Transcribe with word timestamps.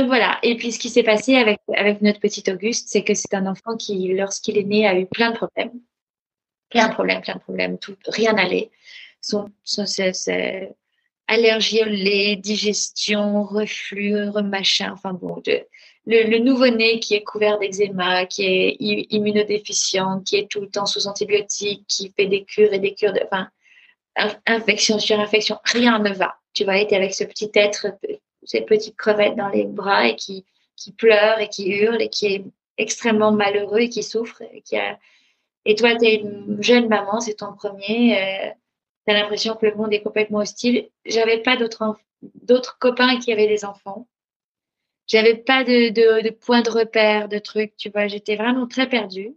Donc 0.00 0.08
voilà. 0.08 0.38
Et 0.42 0.56
puis 0.56 0.72
ce 0.72 0.78
qui 0.78 0.88
s'est 0.88 1.02
passé 1.02 1.36
avec, 1.36 1.60
avec 1.76 2.00
notre 2.00 2.20
petit 2.20 2.42
Auguste, 2.50 2.88
c'est 2.88 3.04
que 3.04 3.12
c'est 3.12 3.34
un 3.34 3.46
enfant 3.46 3.76
qui, 3.76 4.08
lorsqu'il 4.14 4.56
est 4.56 4.64
né, 4.64 4.86
a 4.86 4.98
eu 4.98 5.04
plein 5.04 5.30
de 5.30 5.36
problèmes. 5.36 5.72
Plein 6.70 6.88
de 6.88 6.94
problèmes, 6.94 7.20
plein 7.20 7.34
de 7.34 7.40
problèmes. 7.40 7.78
Tout, 7.78 7.94
rien 8.06 8.32
n'allait. 8.32 8.70
Son, 9.20 9.50
son, 9.62 9.84
allergie 11.28 11.82
au 11.82 11.84
lait, 11.84 12.36
digestion, 12.36 13.42
reflux, 13.42 14.30
remachin, 14.30 14.90
enfin 14.92 15.12
bon, 15.12 15.42
le, 16.06 16.38
nouveau-né 16.38 16.98
qui 16.98 17.14
est 17.14 17.22
couvert 17.22 17.58
d'eczéma, 17.58 18.24
qui 18.24 18.46
est 18.46 18.76
immunodéficient, 18.80 20.22
qui 20.22 20.36
est 20.36 20.50
tout 20.50 20.62
le 20.62 20.70
temps 20.70 20.86
sous 20.86 21.08
antibiotiques, 21.08 21.84
qui 21.88 22.10
fait 22.16 22.26
des 22.26 22.44
cures 22.44 22.72
et 22.72 22.78
des 22.78 22.94
cures 22.94 23.12
de, 23.12 23.20
enfin, 23.22 23.50
infection 24.46 24.98
sur 24.98 25.20
infection, 25.20 25.58
rien 25.64 25.98
ne 25.98 26.10
va. 26.14 26.36
Tu 26.54 26.64
vas 26.64 26.78
être 26.78 26.94
avec 26.94 27.12
ce 27.12 27.24
petit 27.24 27.50
être, 27.54 27.88
cette 28.44 28.66
petite 28.66 28.96
crevette 28.96 29.36
dans 29.36 29.48
les 29.48 29.64
bras 29.64 30.08
et 30.08 30.16
qui, 30.16 30.44
qui 30.76 30.92
pleure 30.92 31.38
et 31.40 31.48
qui 31.48 31.68
hurle 31.70 32.00
et 32.00 32.08
qui 32.08 32.26
est 32.26 32.44
extrêmement 32.78 33.32
malheureux 33.32 33.80
et 33.80 33.88
qui 33.88 34.02
souffre. 34.02 34.42
Et, 34.52 34.62
qui 34.62 34.76
a... 34.76 34.98
et 35.64 35.74
toi, 35.74 35.94
tu 35.96 36.06
es 36.06 36.16
une 36.16 36.62
jeune 36.62 36.88
maman, 36.88 37.20
c'est 37.20 37.34
ton 37.34 37.52
premier. 37.52 38.18
Euh, 38.18 38.50
tu 39.06 39.12
as 39.14 39.18
l'impression 39.18 39.54
que 39.54 39.66
le 39.66 39.74
monde 39.74 39.92
est 39.92 40.02
complètement 40.02 40.38
hostile. 40.38 40.88
J'avais 41.04 41.38
pas 41.38 41.56
d'autres, 41.56 41.96
d'autres 42.22 42.78
copains 42.78 43.18
qui 43.18 43.32
avaient 43.32 43.48
des 43.48 43.64
enfants. 43.64 44.06
J'avais 45.06 45.34
pas 45.34 45.64
de, 45.64 45.88
de, 45.88 46.22
de 46.22 46.30
point 46.30 46.62
de 46.62 46.70
repère, 46.70 47.28
de 47.28 47.38
trucs, 47.38 47.76
tu 47.76 47.90
vois. 47.90 48.06
J'étais 48.06 48.36
vraiment 48.36 48.66
très 48.66 48.88
perdue. 48.88 49.34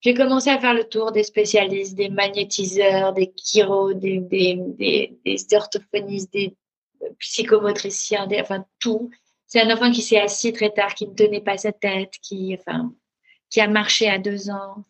J'ai 0.00 0.14
commencé 0.14 0.50
à 0.50 0.60
faire 0.60 0.74
le 0.74 0.84
tour 0.84 1.10
des 1.10 1.24
spécialistes, 1.24 1.96
des 1.96 2.10
magnétiseurs, 2.10 3.12
des 3.12 3.32
chiro, 3.36 3.92
des, 3.94 4.18
des, 4.18 4.54
des, 4.54 5.18
des 5.24 5.36
orthophonistes, 5.54 6.32
des 6.32 6.54
psychomotriciens, 7.18 8.26
des, 8.26 8.40
enfin 8.40 8.64
tout. 8.78 9.10
C'est 9.46 9.60
un 9.60 9.72
enfant 9.72 9.90
qui 9.90 10.02
s'est 10.02 10.20
assis 10.20 10.52
très 10.52 10.70
tard, 10.70 10.94
qui 10.94 11.06
ne 11.06 11.14
tenait 11.14 11.40
pas 11.40 11.56
sa 11.56 11.72
tête, 11.72 12.14
qui, 12.20 12.56
enfin, 12.58 12.92
qui 13.50 13.60
a 13.60 13.68
marché 13.68 14.08
à 14.08 14.18
deux 14.18 14.50
ans. 14.50 14.84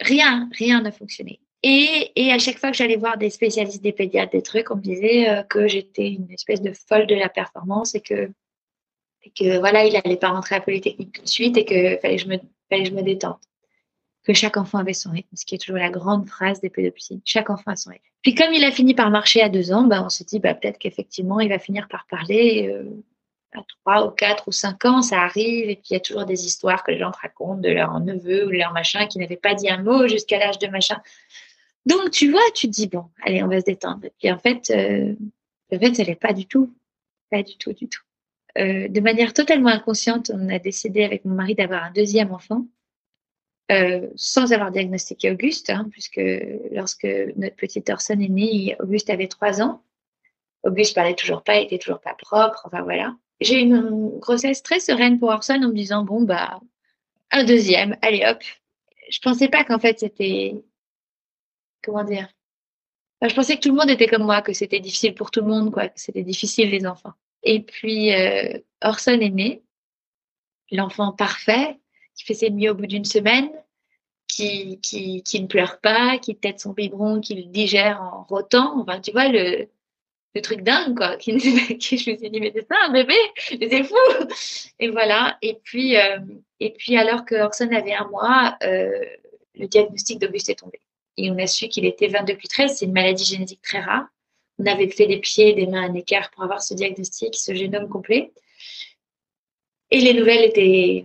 Rien, 0.00 0.48
rien 0.52 0.82
n'a 0.82 0.92
fonctionné. 0.92 1.40
Et, 1.62 2.10
et, 2.16 2.32
à 2.32 2.38
chaque 2.38 2.58
fois 2.58 2.72
que 2.72 2.76
j'allais 2.76 2.96
voir 2.96 3.16
des 3.16 3.30
spécialistes, 3.30 3.82
des 3.82 3.92
pédiatres, 3.92 4.32
des 4.32 4.42
trucs, 4.42 4.70
on 4.72 4.76
me 4.76 4.80
disait 4.80 5.28
euh, 5.28 5.42
que 5.44 5.68
j'étais 5.68 6.08
une 6.08 6.28
espèce 6.32 6.60
de 6.60 6.72
folle 6.72 7.06
de 7.06 7.14
la 7.14 7.28
performance 7.28 7.94
et 7.94 8.00
que, 8.00 8.32
et 9.22 9.30
que 9.30 9.58
voilà, 9.60 9.84
il 9.84 9.92
n'allait 9.92 10.16
pas 10.16 10.30
rentrer 10.30 10.56
à 10.56 10.60
Polytechnique 10.60 11.12
tout 11.12 11.22
de 11.22 11.28
suite 11.28 11.56
et 11.56 11.64
que 11.64 11.98
fallait 11.98 12.16
que 12.16 12.22
je 12.22 12.28
me, 12.28 12.38
fallait 12.68 12.82
que 12.82 12.88
je 12.88 12.94
me 12.94 13.02
détende 13.02 13.36
que 14.24 14.32
chaque 14.32 14.56
enfant 14.56 14.78
avait 14.78 14.92
son 14.92 15.10
rythme, 15.10 15.34
ce 15.34 15.44
qui 15.44 15.54
est 15.54 15.58
toujours 15.58 15.78
la 15.78 15.90
grande 15.90 16.28
phrase 16.28 16.60
des 16.60 16.70
pédopsies. 16.70 17.20
Chaque 17.24 17.50
enfant 17.50 17.72
a 17.72 17.76
son 17.76 17.90
rythme. 17.90 18.04
Puis 18.22 18.34
comme 18.34 18.52
il 18.52 18.64
a 18.64 18.70
fini 18.70 18.94
par 18.94 19.10
marcher 19.10 19.42
à 19.42 19.48
deux 19.48 19.72
ans, 19.72 19.82
ben, 19.84 20.02
on 20.04 20.08
s'est 20.08 20.24
dit 20.24 20.38
bah, 20.38 20.54
peut-être 20.54 20.78
qu'effectivement, 20.78 21.40
il 21.40 21.48
va 21.48 21.58
finir 21.58 21.88
par 21.88 22.06
parler 22.06 22.70
euh, 22.72 22.84
à 23.52 23.62
trois 23.68 24.06
ou 24.06 24.10
quatre 24.10 24.48
ou 24.48 24.52
cinq 24.52 24.84
ans, 24.84 25.02
ça 25.02 25.20
arrive. 25.20 25.68
Et 25.68 25.76
puis 25.76 25.88
il 25.90 25.94
y 25.94 25.96
a 25.96 26.00
toujours 26.00 26.24
des 26.24 26.46
histoires 26.46 26.84
que 26.84 26.92
les 26.92 26.98
gens 26.98 27.10
te 27.10 27.18
racontent 27.18 27.60
de 27.60 27.68
leur 27.68 27.98
neveu 28.00 28.46
ou 28.46 28.50
de 28.50 28.56
leur 28.56 28.72
machin 28.72 29.06
qui 29.06 29.18
n'avait 29.18 29.36
pas 29.36 29.54
dit 29.54 29.68
un 29.68 29.82
mot 29.82 30.06
jusqu'à 30.06 30.38
l'âge 30.38 30.58
de 30.58 30.68
machin. 30.68 31.00
Donc 31.84 32.12
tu 32.12 32.30
vois, 32.30 32.40
tu 32.54 32.68
te 32.68 32.72
dis 32.72 32.86
bon, 32.86 33.06
allez, 33.24 33.42
on 33.42 33.48
va 33.48 33.60
se 33.60 33.64
détendre. 33.64 34.04
Et 34.04 34.12
puis 34.18 34.30
en 34.30 34.38
fait, 34.38 34.70
euh, 34.70 35.14
en 35.74 35.78
fait, 35.78 35.94
ça 35.94 36.04
n'est 36.04 36.14
pas 36.14 36.32
du 36.32 36.46
tout, 36.46 36.72
pas 37.30 37.42
du 37.42 37.56
tout, 37.56 37.72
du 37.72 37.88
tout. 37.88 38.02
Euh, 38.58 38.88
de 38.88 39.00
manière 39.00 39.32
totalement 39.32 39.70
inconsciente, 39.70 40.30
on 40.32 40.48
a 40.48 40.58
décidé 40.58 41.04
avec 41.04 41.24
mon 41.24 41.34
mari 41.34 41.54
d'avoir 41.54 41.84
un 41.84 41.90
deuxième 41.90 42.32
enfant. 42.32 42.66
Euh, 43.72 44.08
sans 44.16 44.52
avoir 44.52 44.70
diagnostiqué 44.70 45.30
Auguste, 45.30 45.70
hein, 45.70 45.88
puisque 45.90 46.20
lorsque 46.72 47.06
notre 47.36 47.56
petite 47.56 47.88
Orson 47.88 48.20
est 48.20 48.28
née, 48.28 48.76
Auguste 48.80 49.08
avait 49.08 49.28
trois 49.28 49.62
ans. 49.62 49.82
Auguste 50.62 50.94
parlait 50.94 51.14
toujours 51.14 51.42
pas, 51.42 51.56
était 51.56 51.78
toujours 51.78 52.00
pas 52.00 52.14
propre, 52.14 52.62
enfin 52.66 52.82
voilà. 52.82 53.16
J'ai 53.40 53.56
eu 53.56 53.62
une 53.62 54.18
grossesse 54.18 54.62
très 54.62 54.78
sereine 54.78 55.18
pour 55.18 55.30
Orson 55.30 55.54
en 55.54 55.68
me 55.68 55.74
disant 55.74 56.04
bon 56.04 56.22
bah 56.22 56.60
un 57.30 57.44
deuxième, 57.44 57.96
allez 58.02 58.24
hop. 58.26 58.42
Je 59.10 59.18
pensais 59.20 59.48
pas 59.48 59.64
qu'en 59.64 59.78
fait 59.78 60.00
c'était 60.00 60.54
comment 61.82 62.04
dire? 62.04 62.28
je 63.22 63.34
pensais 63.34 63.56
que 63.56 63.62
tout 63.62 63.70
le 63.70 63.76
monde 63.76 63.90
était 63.90 64.08
comme 64.08 64.24
moi, 64.24 64.42
que 64.42 64.52
c'était 64.52 64.80
difficile 64.80 65.14
pour 65.14 65.30
tout 65.30 65.40
le 65.40 65.46
monde, 65.46 65.72
quoi, 65.72 65.88
que 65.88 66.00
c'était 66.00 66.24
difficile 66.24 66.70
les 66.70 66.84
enfants. 66.86 67.14
Et 67.42 67.62
puis 67.62 68.12
euh, 68.12 68.58
Orson 68.82 69.18
est 69.20 69.30
né, 69.30 69.62
l'enfant 70.72 71.12
parfait, 71.12 71.78
qui 72.16 72.24
fait 72.24 72.34
ses 72.34 72.50
nuits 72.50 72.68
au 72.68 72.74
bout 72.74 72.86
d'une 72.86 73.04
semaine, 73.04 73.50
qui, 74.28 74.80
qui, 74.80 75.22
qui, 75.22 75.40
ne 75.40 75.46
pleure 75.46 75.80
pas, 75.80 76.18
qui 76.18 76.36
tête 76.36 76.60
son 76.60 76.72
biberon, 76.72 77.20
qui 77.20 77.34
le 77.34 77.42
digère 77.44 78.00
en 78.02 78.24
rotant. 78.24 78.80
Enfin, 78.80 79.00
tu 79.00 79.12
vois, 79.12 79.28
le, 79.28 79.68
le 80.34 80.40
truc 80.40 80.62
dingue, 80.62 80.96
quoi. 80.96 81.16
Qui, 81.16 81.38
je 81.38 82.10
me 82.10 82.16
suis 82.16 82.30
dit, 82.30 82.40
mais 82.40 82.52
c'est 82.54 82.66
ça, 82.66 82.76
un 82.86 82.92
bébé, 82.92 83.14
c'est 83.36 83.84
fou. 83.84 83.96
Et 84.78 84.88
voilà. 84.88 85.36
Et 85.42 85.58
puis, 85.62 85.96
euh, 85.96 86.18
et 86.60 86.70
puis 86.70 86.96
alors 86.96 87.24
que 87.24 87.34
Orson 87.34 87.70
avait 87.72 87.94
un 87.94 88.08
mois, 88.08 88.56
euh, 88.62 88.90
le 89.54 89.66
diagnostic 89.66 90.18
d'Auguste 90.18 90.48
est 90.48 90.58
tombé. 90.58 90.80
Et 91.16 91.30
on 91.30 91.38
a 91.38 91.46
su 91.46 91.68
qu'il 91.68 91.84
était 91.84 92.08
22 92.08 92.34
Q13, 92.34 92.68
c'est 92.68 92.86
une 92.86 92.92
maladie 92.92 93.24
génétique 93.24 93.60
très 93.62 93.80
rare. 93.80 94.06
On 94.58 94.66
avait 94.66 94.88
fait 94.88 95.06
des 95.06 95.18
pieds 95.18 95.52
des 95.54 95.66
mains 95.66 95.90
un 95.90 95.94
écart 95.94 96.30
pour 96.30 96.44
avoir 96.44 96.62
ce 96.62 96.74
diagnostic, 96.74 97.34
ce 97.34 97.54
génome 97.54 97.88
complet. 97.88 98.32
Et 99.90 100.00
les 100.00 100.14
nouvelles 100.14 100.44
étaient 100.44 101.04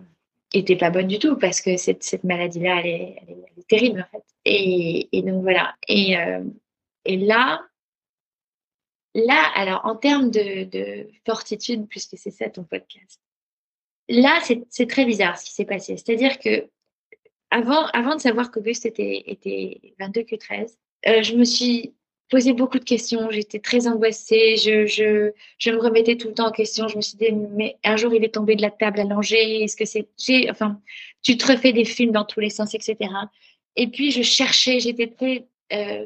était 0.57 0.75
pas 0.75 0.89
bonne 0.89 1.07
du 1.07 1.19
tout 1.19 1.37
parce 1.37 1.61
que 1.61 1.77
cette, 1.77 2.03
cette 2.03 2.23
maladie-là, 2.23 2.79
elle 2.79 2.87
est, 2.87 3.67
terrible 3.67 4.05
en 4.07 4.17
fait. 4.17 4.23
Et, 4.45 5.09
et 5.11 5.21
donc 5.21 5.41
voilà. 5.41 5.75
Et, 5.87 6.17
euh, 6.17 6.43
et 7.05 7.17
là, 7.17 7.61
là, 9.13 9.51
alors 9.55 9.81
en 9.83 9.95
termes 9.95 10.31
de, 10.31 10.63
de 10.63 11.09
fortitude, 11.25 11.87
puisque 11.89 12.17
c'est 12.17 12.31
ça 12.31 12.49
ton 12.49 12.63
podcast, 12.63 13.19
là, 14.09 14.39
c'est 14.69 14.87
très 14.87 15.05
bizarre 15.05 15.37
ce 15.37 15.45
qui 15.45 15.53
s'est 15.53 15.65
passé. 15.65 15.97
C'est-à-dire 15.97 16.39
que 16.39 16.69
avant, 17.49 17.85
avant 17.87 18.15
de 18.15 18.21
savoir 18.21 18.51
qu'Auguste 18.51 18.85
était, 18.85 19.23
était 19.27 19.93
22 19.99 20.23
que 20.23 20.35
13, 20.35 20.77
euh, 21.07 21.23
je 21.23 21.35
me 21.35 21.43
suis 21.43 21.93
posé 22.29 22.53
beaucoup 22.53 22.79
de 22.79 22.83
questions, 22.83 23.29
j'étais 23.31 23.59
très 23.59 23.87
angoissée, 23.87 24.57
je, 24.57 24.85
je, 24.85 25.31
je, 25.57 25.71
me 25.71 25.77
remettais 25.77 26.17
tout 26.17 26.27
le 26.27 26.33
temps 26.33 26.47
en 26.47 26.51
question. 26.51 26.87
Je 26.87 26.97
me 26.97 27.01
suis 27.01 27.17
dit, 27.17 27.31
mais 27.31 27.77
un 27.83 27.95
jour 27.95 28.13
il 28.13 28.23
est 28.23 28.33
tombé 28.33 28.55
de 28.55 28.61
la 28.61 28.71
table 28.71 29.01
langer, 29.07 29.63
est-ce 29.63 29.75
que 29.75 29.85
c'est. 29.85 30.49
Enfin, 30.49 30.81
tu 31.21 31.37
te 31.37 31.51
refais 31.51 31.73
des 31.73 31.85
films 31.85 32.11
dans 32.11 32.25
tous 32.25 32.39
les 32.39 32.49
sens, 32.49 32.73
etc. 32.73 32.97
Et 33.75 33.87
puis 33.87 34.11
je 34.11 34.21
cherchais, 34.21 34.79
j'étais 34.79 35.07
très, 35.07 35.47
euh, 35.73 36.05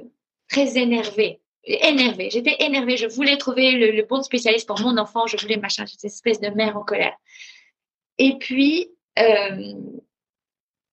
très 0.49 0.77
énervée. 0.77 1.39
Énervée, 1.63 2.29
j'étais 2.31 2.55
énervée. 2.59 2.97
Je 2.97 3.07
voulais 3.07 3.37
trouver 3.37 3.71
le, 3.71 3.91
le, 3.91 4.03
bon 4.03 4.23
spécialiste 4.23 4.67
pour 4.67 4.79
mon 4.81 4.97
enfant, 4.97 5.27
je 5.27 5.37
voulais 5.37 5.57
machin, 5.57 5.85
j'étais 5.85 6.07
espèce 6.07 6.39
de 6.39 6.49
mère 6.49 6.75
en 6.75 6.83
colère. 6.83 7.15
Et 8.17 8.37
puis, 8.39 8.89
euh, 9.19 9.73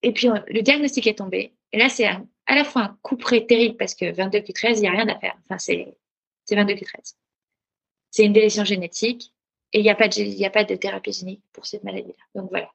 et 0.03 0.13
puis 0.13 0.29
le 0.49 0.63
diagnostic 0.63 1.07
est 1.07 1.19
tombé. 1.19 1.55
Et 1.73 1.79
là, 1.79 1.89
c'est 1.89 2.07
un 2.07 2.27
à 2.49 2.55
la 2.55 2.65
fois 2.65 2.83
un 2.83 2.99
coup 3.03 3.17
près 3.17 3.47
terrible 3.47 3.77
parce 3.77 3.95
que 3.95 4.11
22 4.11 4.39
Q13, 4.39 4.77
il 4.77 4.81
n'y 4.81 4.89
a 4.89 4.93
rien 4.93 5.09
à 5.09 5.19
faire. 5.19 5.37
Enfin, 5.45 5.59
c'est 5.59 5.95
22 6.51 6.75
Q13. 6.75 7.15
C'est 8.11 8.25
une 8.25 8.33
délétion 8.33 8.65
génétique 8.65 9.35
et 9.73 9.81
il 9.81 9.83
n'y 9.83 9.91
a, 9.91 9.95
pas 9.95 10.09
de, 10.09 10.45
a 10.45 10.51
pas 10.51 10.65
de 10.65 10.75
thérapie 10.75 11.13
génique 11.13 11.43
pour 11.53 11.67
cette 11.67 11.85
maladie-là. 11.85 12.25
Donc 12.35 12.49
voilà. 12.51 12.73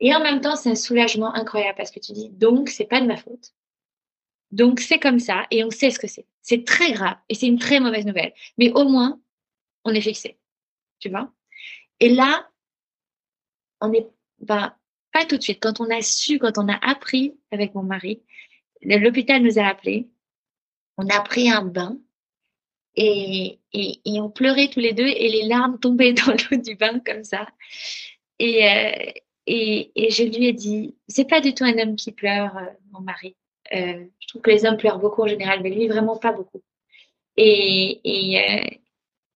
Et 0.00 0.14
en 0.14 0.20
même 0.20 0.40
temps, 0.40 0.56
c'est 0.56 0.70
un 0.70 0.74
soulagement 0.74 1.32
incroyable 1.34 1.76
parce 1.76 1.92
que 1.92 2.00
tu 2.00 2.12
dis, 2.12 2.28
donc, 2.30 2.68
c'est 2.68 2.84
pas 2.84 3.00
de 3.00 3.06
ma 3.06 3.16
faute. 3.16 3.54
Donc, 4.50 4.80
c'est 4.80 4.98
comme 4.98 5.20
ça 5.20 5.46
et 5.52 5.64
on 5.64 5.70
sait 5.70 5.90
ce 5.90 6.00
que 6.00 6.08
c'est. 6.08 6.26
C'est 6.42 6.64
très 6.64 6.92
grave 6.92 7.16
et 7.28 7.34
c'est 7.34 7.46
une 7.46 7.58
très 7.58 7.78
mauvaise 7.80 8.04
nouvelle. 8.04 8.34
Mais 8.58 8.72
au 8.72 8.88
moins, 8.88 9.20
on 9.84 9.94
est 9.94 10.00
fixé. 10.00 10.36
Tu 10.98 11.08
vois? 11.08 11.32
Et 12.00 12.08
là, 12.08 12.50
on 13.80 13.92
est, 13.92 14.08
ben, 14.40 14.74
pas 15.12 15.24
tout 15.24 15.36
de 15.36 15.42
suite. 15.42 15.62
Quand 15.62 15.80
on 15.80 15.88
a 15.90 16.02
su, 16.02 16.38
quand 16.38 16.58
on 16.58 16.68
a 16.68 16.76
appris 16.84 17.38
avec 17.52 17.74
mon 17.74 17.82
mari 17.84 18.22
l'hôpital 18.82 19.42
nous 19.42 19.58
a 19.58 19.64
appelés. 19.64 20.08
On 20.98 21.08
a 21.08 21.20
pris 21.20 21.50
un 21.50 21.62
bain 21.62 21.98
et, 22.96 23.58
on 24.06 24.30
pleurait 24.30 24.68
tous 24.68 24.80
les 24.80 24.92
deux 24.92 25.06
et 25.06 25.28
les 25.28 25.44
larmes 25.44 25.78
tombaient 25.78 26.12
dans 26.26 26.32
l'eau 26.32 26.56
du 26.56 26.74
bain 26.74 27.00
comme 27.00 27.24
ça. 27.24 27.46
Et, 28.38 28.64
euh, 28.64 29.12
je 29.46 30.22
lui 30.24 30.46
ai 30.46 30.52
dit, 30.52 30.96
c'est 31.08 31.28
pas 31.28 31.40
du 31.40 31.54
tout 31.54 31.64
un 31.64 31.78
homme 31.78 31.96
qui 31.96 32.12
pleure, 32.12 32.56
euh, 32.56 32.66
mon 32.92 33.00
mari. 33.00 33.36
Euh, 33.74 34.06
je 34.18 34.28
trouve 34.28 34.42
que 34.42 34.50
les 34.50 34.64
hommes 34.64 34.76
pleurent 34.76 34.98
beaucoup 34.98 35.22
en 35.22 35.26
général, 35.26 35.62
mais 35.62 35.70
lui 35.70 35.88
vraiment 35.88 36.16
pas 36.16 36.32
beaucoup. 36.32 36.62
Et 37.36 38.00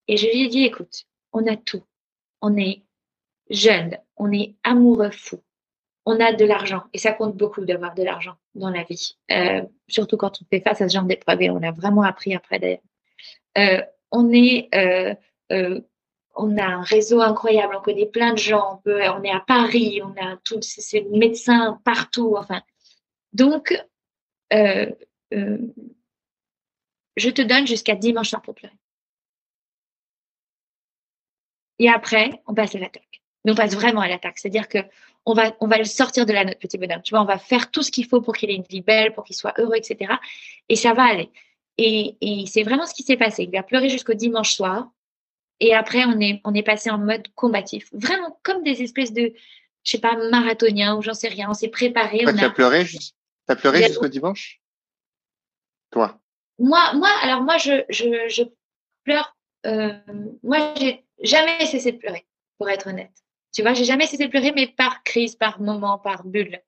je 0.08 0.26
lui 0.26 0.44
ai 0.44 0.48
dit, 0.48 0.64
écoute, 0.64 1.04
on 1.32 1.46
a 1.46 1.56
tout. 1.56 1.84
On 2.40 2.56
est 2.56 2.82
jeune, 3.50 3.98
on 4.16 4.32
est 4.32 4.54
amoureux 4.62 5.10
fou, 5.10 5.42
on 6.06 6.18
a 6.20 6.32
de 6.32 6.44
l'argent 6.44 6.82
et 6.92 6.98
ça 6.98 7.12
compte 7.12 7.36
beaucoup 7.36 7.64
d'avoir 7.64 7.94
de 7.94 8.02
l'argent 8.02 8.34
dans 8.54 8.70
la 8.70 8.82
vie, 8.84 9.16
euh, 9.30 9.62
surtout 9.88 10.16
quand 10.16 10.40
on 10.40 10.44
fait 10.50 10.60
face 10.60 10.80
à 10.80 10.88
ce 10.88 10.94
genre 10.94 11.04
d'épreuve 11.04 11.40
on 11.50 11.62
a 11.62 11.72
vraiment 11.72 12.02
appris 12.02 12.34
après 12.34 12.58
d'ailleurs. 12.58 12.80
Euh, 13.58 13.82
on 14.10 14.32
est, 14.32 14.68
euh, 14.74 15.14
on 16.34 16.56
a 16.58 16.64
un 16.64 16.82
réseau 16.82 17.20
incroyable, 17.20 17.76
on 17.76 17.82
connaît 17.82 18.06
plein 18.06 18.32
de 18.32 18.38
gens, 18.38 18.82
on, 18.86 19.22
est 19.22 19.30
à 19.30 19.40
Paris, 19.40 20.00
on 20.02 20.14
a 20.20 20.36
tous 20.44 20.62
ces 20.62 21.02
médecins 21.12 21.80
partout, 21.84 22.34
enfin. 22.36 22.62
Donc, 23.32 23.80
je 24.50 24.90
te 27.16 27.42
donne 27.42 27.66
jusqu'à 27.66 27.94
dimanche 27.94 28.30
soir 28.30 28.42
pour 28.42 28.54
pleurer. 28.54 28.74
Et 31.78 31.88
après, 31.88 32.42
on 32.46 32.54
passe 32.54 32.74
à 32.74 32.78
la 32.78 32.88
toque. 32.88 33.19
Mais 33.44 33.52
on 33.52 33.54
passe 33.54 33.74
vraiment 33.74 34.00
à 34.00 34.08
l'attaque. 34.08 34.38
C'est-à-dire 34.38 34.68
que 34.68 34.78
on 35.26 35.34
va, 35.34 35.54
on 35.60 35.66
va 35.66 35.78
le 35.78 35.84
sortir 35.84 36.26
de 36.26 36.32
là, 36.32 36.44
notre 36.44 36.58
petit 36.58 36.78
bonhomme. 36.78 37.02
Tu 37.02 37.10
vois, 37.10 37.22
on 37.22 37.26
va 37.26 37.38
faire 37.38 37.70
tout 37.70 37.82
ce 37.82 37.90
qu'il 37.90 38.06
faut 38.06 38.20
pour 38.20 38.34
qu'il 38.34 38.50
ait 38.50 38.54
une 38.54 38.64
vie 38.64 38.80
belle, 38.80 39.12
pour 39.12 39.24
qu'il 39.24 39.36
soit 39.36 39.54
heureux, 39.58 39.76
etc. 39.76 40.14
Et 40.68 40.76
ça 40.76 40.94
va 40.94 41.04
aller. 41.04 41.30
Et, 41.78 42.16
et 42.20 42.46
c'est 42.46 42.62
vraiment 42.62 42.86
ce 42.86 42.94
qui 42.94 43.02
s'est 43.02 43.16
passé. 43.16 43.48
Il 43.50 43.56
a 43.56 43.62
pleuré 43.62 43.88
jusqu'au 43.88 44.14
dimanche 44.14 44.54
soir. 44.54 44.90
Et 45.60 45.74
après, 45.74 46.04
on 46.06 46.18
est, 46.20 46.40
on 46.44 46.54
est 46.54 46.62
passé 46.62 46.90
en 46.90 46.98
mode 46.98 47.28
combatif. 47.34 47.88
Vraiment 47.92 48.38
comme 48.42 48.62
des 48.62 48.82
espèces 48.82 49.12
de, 49.12 49.32
je 49.84 49.90
sais 49.90 49.98
pas, 49.98 50.16
marathoniens 50.30 50.96
ou 50.96 51.02
j'en 51.02 51.14
sais 51.14 51.28
rien. 51.28 51.50
On 51.50 51.54
s'est 51.54 51.68
préparé. 51.68 52.18
tu 52.18 52.44
as 52.44 52.50
pleuré, 52.50 52.86
as 53.48 53.56
pleuré 53.56 53.82
jusqu'au 53.84 54.08
dimanche? 54.08 54.60
Toi? 55.90 56.18
Moi, 56.58 56.92
moi, 56.94 57.10
alors 57.22 57.42
moi, 57.42 57.58
je, 57.58 57.84
je, 57.88 58.28
je 58.28 58.42
pleure. 59.04 59.36
Euh, 59.66 59.92
moi, 60.42 60.74
j'ai 60.78 61.04
jamais 61.22 61.66
cessé 61.66 61.92
de 61.92 61.98
pleurer, 61.98 62.26
pour 62.58 62.68
être 62.70 62.86
honnête. 62.86 63.12
Tu 63.54 63.62
vois, 63.62 63.74
j'ai 63.74 63.84
jamais 63.84 64.06
cessé 64.06 64.26
de 64.26 64.30
pleurer, 64.30 64.52
mais 64.52 64.66
par 64.68 65.02
crise, 65.02 65.34
par 65.36 65.60
moment, 65.60 65.98
par 65.98 66.24
bulle. 66.24 66.60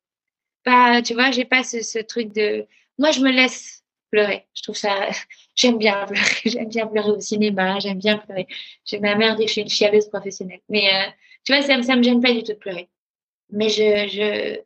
Pas, 0.65 1.03
tu 1.03 1.15
vois, 1.15 1.31
j'ai 1.31 1.45
pas 1.45 1.63
ce, 1.65 1.99
truc 2.01 2.33
de. 2.33 2.67
Moi, 2.99 3.11
je 3.13 3.21
me 3.21 3.31
laisse 3.31 3.85
pleurer. 4.11 4.47
Je 4.55 4.63
trouve 4.63 4.77
ça. 4.77 5.09
J'aime 5.55 5.79
bien 5.79 6.07
pleurer. 6.07 6.25
J'aime 6.45 6.69
bien 6.69 6.87
pleurer 6.87 7.11
au 7.11 7.21
cinéma. 7.21 7.79
J'aime 7.79 7.99
bien 7.99 8.19
pleurer. 8.19 8.47
J'ai 8.85 9.01
ma 9.01 9.15
mère 9.17 9.37
dit 9.37 9.45
que 9.45 9.49
je 9.49 9.53
suis 9.53 9.63
une 9.63 9.69
chialeuse 9.69 10.09
professionnelle. 10.09 10.61
Mais 10.69 10.89
euh, 10.95 11.11
tu 11.45 11.53
vois, 11.53 11.63
ça, 11.63 11.81
ça 11.83 11.97
me 11.97 12.03
gêne 12.03 12.21
pas 12.21 12.33
du 12.33 12.43
tout 12.43 12.53
de 12.53 12.59
pleurer. 12.59 12.89
Mais 13.51 13.69
je, 13.69 14.09
je, 14.09 14.61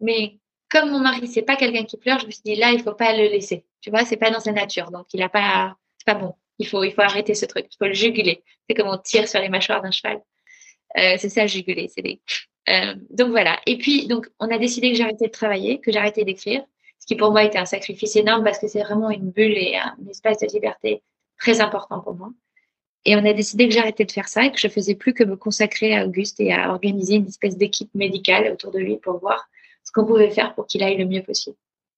mais 0.00 0.38
comme 0.70 0.90
mon 0.90 1.00
mari, 1.00 1.26
c'est 1.28 1.42
pas 1.42 1.56
quelqu'un 1.56 1.84
qui 1.84 1.96
pleure, 1.96 2.20
je 2.20 2.26
me 2.26 2.30
suis 2.30 2.42
dit 2.44 2.54
là, 2.54 2.70
il 2.70 2.80
faut 2.80 2.94
pas 2.94 3.14
le 3.16 3.24
laisser. 3.24 3.64
Tu 3.80 3.90
vois, 3.90 4.04
c'est 4.04 4.16
pas 4.16 4.30
dans 4.30 4.40
sa 4.40 4.52
nature. 4.52 4.90
Donc, 4.90 5.06
il 5.12 5.22
a 5.22 5.28
pas, 5.28 5.76
c'est 5.98 6.06
pas 6.06 6.14
bon. 6.14 6.34
Il 6.58 6.66
faut, 6.66 6.84
il 6.84 6.92
faut 6.92 7.02
arrêter 7.02 7.34
ce 7.34 7.46
truc. 7.46 7.66
Il 7.70 7.76
faut 7.76 7.86
le 7.86 7.94
juguler. 7.94 8.44
C'est 8.68 8.76
comme 8.76 8.88
on 8.88 8.98
tire 8.98 9.28
sur 9.28 9.40
les 9.40 9.48
mâchoires 9.48 9.82
d'un 9.82 9.90
cheval. 9.90 10.22
Euh, 10.98 11.16
c'est 11.18 11.28
ça, 11.28 11.46
juguler. 11.46 11.88
C'est 11.94 12.02
des... 12.02 12.20
Euh, 12.68 12.94
donc 13.10 13.30
voilà. 13.30 13.58
Et 13.66 13.78
puis, 13.78 14.06
donc, 14.06 14.28
on 14.38 14.50
a 14.50 14.58
décidé 14.58 14.90
que 14.90 14.96
j'arrêtais 14.96 15.26
de 15.26 15.32
travailler, 15.32 15.80
que 15.80 15.92
j'arrêtais 15.92 16.24
d'écrire 16.24 16.64
ce 17.00 17.06
qui 17.06 17.16
pour 17.16 17.32
moi 17.32 17.42
était 17.44 17.58
un 17.58 17.64
sacrifice 17.64 18.14
énorme 18.16 18.44
parce 18.44 18.58
que 18.58 18.68
c'est 18.68 18.82
vraiment 18.82 19.10
une 19.10 19.30
bulle 19.30 19.56
et 19.56 19.76
un 19.76 19.96
espace 20.08 20.38
de 20.38 20.46
liberté 20.52 21.02
très 21.38 21.60
important 21.60 22.00
pour 22.00 22.14
moi. 22.14 22.30
Et 23.06 23.16
on 23.16 23.24
a 23.24 23.32
décidé 23.32 23.66
que 23.66 23.74
j'arrêtais 23.74 24.04
de 24.04 24.12
faire 24.12 24.28
ça 24.28 24.44
et 24.44 24.52
que 24.52 24.58
je 24.58 24.68
faisais 24.68 24.94
plus 24.94 25.14
que 25.14 25.24
me 25.24 25.36
consacrer 25.36 25.96
à 25.96 26.06
Auguste 26.06 26.38
et 26.40 26.52
à 26.52 26.70
organiser 26.70 27.14
une 27.14 27.26
espèce 27.26 27.56
d'équipe 27.56 27.92
médicale 27.94 28.52
autour 28.52 28.70
de 28.70 28.78
lui 28.78 28.98
pour 28.98 29.18
voir 29.18 29.48
ce 29.82 29.92
qu'on 29.92 30.04
pouvait 30.04 30.30
faire 30.30 30.54
pour 30.54 30.66
qu'il 30.66 30.82
aille 30.82 30.98
le 30.98 31.06
mieux 31.06 31.22
possible. 31.22 31.56